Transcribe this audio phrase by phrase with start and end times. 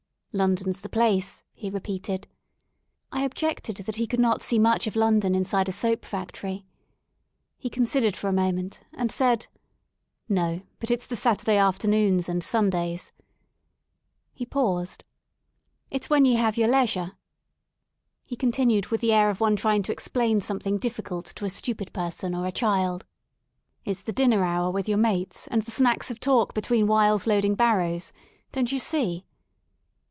[0.33, 2.25] London *s the place,'' he repeated,
[3.11, 6.65] I objected that he could not see much of London inside a soap factory.
[7.57, 9.47] He considered for a moment and said;
[9.89, 13.11] '* No, but it's the Saturdayafternoons and Sundays/'
[14.31, 15.03] He paused.
[15.89, 17.17] '*It's when ye hahve your leisure/'
[18.23, 21.49] He continued with the air of one trying to explain something difficult to a 109
[21.49, 23.05] THE SOUL OF LONDON stupid person or a child:
[23.83, 27.43] It's the dinner hour with your mates and the snacks of talk between whiles load
[27.43, 28.13] ing barrows.
[28.53, 29.25] Don't you see?